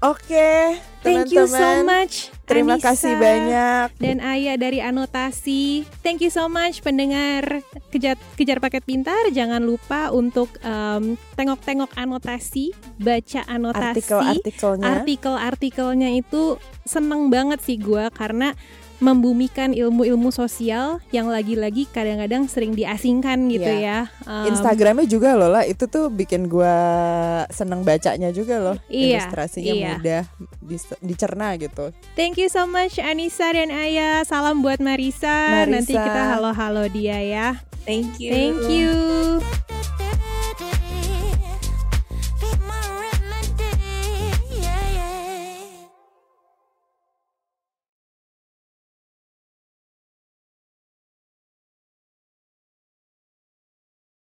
[0.02, 2.34] Oke, Thank you so much.
[2.50, 2.94] Terima Anissa.
[2.94, 3.88] kasih banyak.
[4.02, 5.86] dan Ayah dari Anotasi.
[6.02, 7.62] Thank you so much pendengar
[7.94, 9.30] kejar, kejar paket pintar.
[9.30, 14.02] Jangan lupa untuk em, tengok-tengok anotasi, baca anotasi.
[14.02, 14.86] Artikel-artikelnya.
[14.90, 18.58] Artikel-artikelnya itu seneng banget sih gua karena
[19.02, 24.08] membumikan ilmu-ilmu sosial yang lagi-lagi kadang-kadang sering diasingkan gitu Iya.
[24.08, 24.30] ya.
[24.30, 26.72] Em, Instagramnya juga loh lah, itu tuh bikin gua
[27.50, 28.78] seneng bacanya juga loh.
[28.88, 29.90] Iya, Ilustrasinya iya.
[29.98, 30.22] mudah
[30.62, 31.90] dis- dicerna gitu.
[32.14, 34.22] Thank you so much Anissa dan Ayah.
[34.22, 35.66] Salam buat Marisa.
[35.66, 35.74] Marisa.
[35.74, 37.48] Nanti kita halo-halo dia ya.
[37.82, 38.30] Thank you.
[38.30, 39.42] Thank you.